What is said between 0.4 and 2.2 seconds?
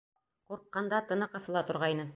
Ҡурҡҡанда тыны ҡыҫыла торғайны.